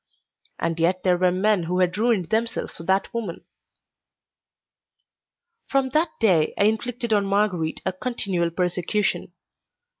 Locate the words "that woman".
2.85-3.45